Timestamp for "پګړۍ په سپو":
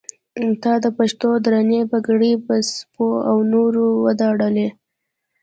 1.91-3.07